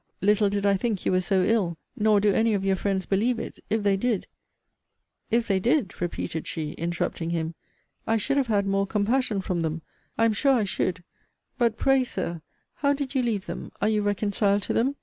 Little 0.19 0.49
did 0.49 0.65
I 0.65 0.77
think 0.77 1.05
you 1.05 1.11
were 1.11 1.21
so 1.21 1.43
ill; 1.43 1.77
nor 1.95 2.19
do 2.19 2.33
any 2.33 2.55
of 2.55 2.65
your 2.65 2.75
friends 2.75 3.05
believe 3.05 3.37
it. 3.37 3.59
If 3.69 3.83
they 3.83 3.97
did 3.97 4.25
If 5.29 5.47
they 5.47 5.59
did, 5.59 6.01
repeated 6.01 6.47
she, 6.47 6.71
interrupting 6.71 7.29
him, 7.29 7.53
I 8.07 8.17
should 8.17 8.37
have 8.37 8.47
had 8.47 8.65
more 8.65 8.87
compassion 8.87 9.41
from 9.41 9.61
them. 9.61 9.83
I 10.17 10.25
am 10.25 10.33
sure 10.33 10.53
I 10.53 10.63
should 10.63 11.03
But 11.59 11.77
pray, 11.77 12.03
Sir, 12.03 12.41
how 12.77 12.93
did 12.93 13.13
you 13.13 13.21
leave 13.21 13.45
them? 13.45 13.71
Are 13.79 13.89
you 13.89 14.01
reconciled 14.01 14.63
to 14.63 14.73
them? 14.73 14.95